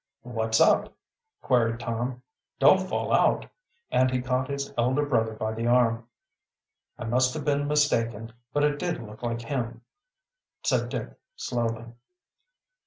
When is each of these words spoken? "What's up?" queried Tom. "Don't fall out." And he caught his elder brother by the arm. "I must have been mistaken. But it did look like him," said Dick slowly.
"What's 0.23 0.59
up?" 0.59 0.93
queried 1.43 1.79
Tom. 1.79 2.23
"Don't 2.57 2.89
fall 2.89 3.13
out." 3.13 3.45
And 3.91 4.09
he 4.09 4.19
caught 4.19 4.47
his 4.49 4.73
elder 4.75 5.05
brother 5.05 5.33
by 5.33 5.53
the 5.53 5.67
arm. 5.67 6.07
"I 6.97 7.03
must 7.05 7.35
have 7.35 7.45
been 7.45 7.67
mistaken. 7.67 8.33
But 8.51 8.63
it 8.63 8.79
did 8.79 9.03
look 9.03 9.21
like 9.21 9.41
him," 9.41 9.81
said 10.63 10.89
Dick 10.89 11.07
slowly. 11.35 11.85